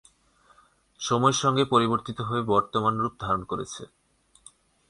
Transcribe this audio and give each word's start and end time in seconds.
সময়ের 0.99 1.37
সংগে 1.43 1.63
পরিবর্তিত 1.65 2.17
হয়ে 2.21 2.43
বর্তমান 2.43 2.93
রূপ 2.97 3.13
ধারণ 3.19 3.41
করেছে। 3.43 3.83